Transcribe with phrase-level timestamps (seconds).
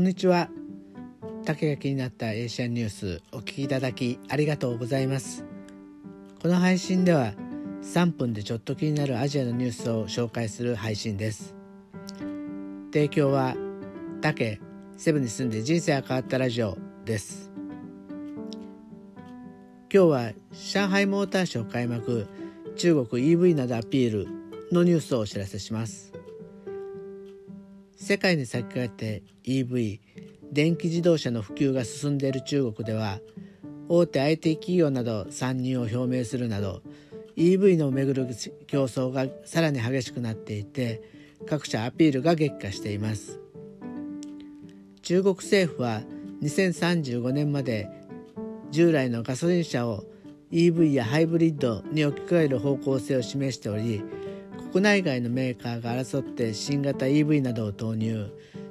[0.00, 0.48] こんにちは。
[1.44, 5.44] 竹が気になったエーシャンニュースお聞きいただきありがとうございます。
[6.40, 7.34] この配信では
[7.82, 11.54] 3分でちょっと気になるアジアのニュースを紹介する配信です。
[12.90, 13.54] 提供は
[14.22, 14.58] 竹
[14.96, 17.52] セブンに住んで人生が変わったラジオです。
[19.92, 20.32] 今日は
[20.72, 22.26] 上海モーターショー開幕
[22.74, 24.28] 中国 EV などアピール
[24.72, 26.14] のニュースをお知らせします。
[28.00, 30.00] 世界に先駆けて EV
[30.50, 33.20] 電気自動車の普及が進んでいる中国では
[33.88, 36.80] 大手 IT 企業など参入を表明するなど
[37.36, 38.26] EV のめぐる
[38.66, 41.02] 競争がさらに激しくなっていて
[41.46, 43.38] 各社アピールが激化しています。
[45.02, 46.02] 中国政府は
[46.42, 47.88] 2035年まで
[48.70, 50.04] 従来のガソリン車を
[50.50, 54.02] EV やハイブリッドに置き換える方向性を示しており
[54.72, 58.30] 国内外のメーカーが争って新型 EV などを投入。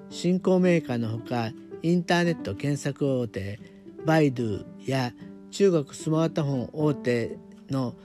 [0.09, 1.51] 新興メーカーのほか
[1.81, 3.59] インターネット検索大手
[4.05, 5.11] バイドゥや
[5.51, 7.37] 中国スマートフォン大手
[7.69, 7.95] の、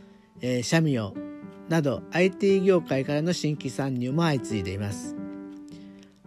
[0.40, 1.14] えー、シャミオ
[1.68, 5.14] など IT 業界からの新規参入も相次いでいます。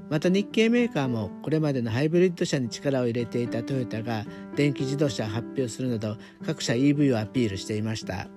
[0.09, 4.23] また日系メーカーもこれまでのハイブリッド車に力を入れていたトヨタが
[4.55, 8.29] 電気自動車を発表するなど各社 EV をアピールしていました。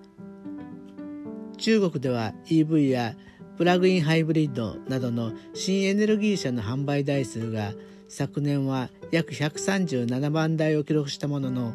[1.61, 3.14] 中国では EV や
[3.58, 7.75] プラグインハイブリッドなどの新エネルギー車の販売台数が
[8.08, 11.75] 昨年は約137万台を記録したものの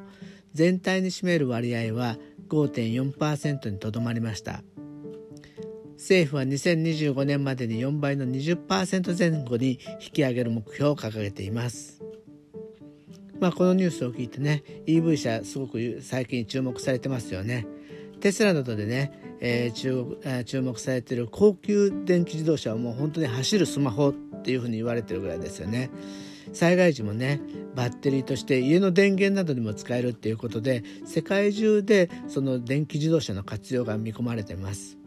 [0.53, 2.17] 全体に占める割合は
[2.50, 4.64] 5.4%にとどまりました。
[5.97, 12.02] 政府は2025年までに4倍の20%前後に引き上げる目標を掲げています。
[13.39, 17.67] まあこのニュースを聞いてね EV 車すごく最近注目されてますよね。
[18.19, 25.89] テスラなどでねえー、注え注目されてる高級電気自動車はもう本当に走るスマホっていうふうに言われてるぐらいですよね。
[26.53, 27.41] 災害時もね
[27.75, 34.97] バッテリーとして家の電源などにも使えるっていうことで世界中でその電気自動車の活用が見込まれてます。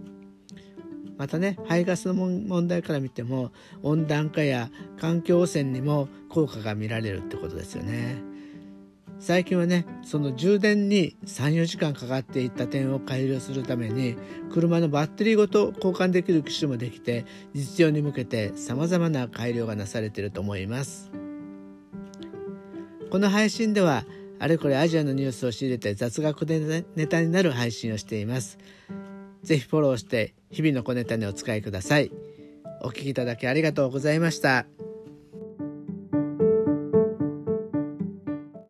[1.17, 3.51] またね排ガスの問題から見ても
[3.83, 4.71] 温暖化や
[5.01, 8.23] 環境汚染にも効果が見られるってことですよね。
[9.21, 14.17] 最近はねその充電に34時間かかっていった点を改良するために
[14.53, 21.11] 車のバッテリーごと交換できる機種もできて実用に向けてさまざまな改良がなされていると思います。
[23.11, 24.05] この配信では
[24.39, 28.59] あれこれアジアのニュースを仕入れて雑学でネタになる配信をしています。
[29.43, 32.13] ぜひフォローして日々の小ネタにお使いください。
[32.83, 34.88] お聴きいただきありがとうございました。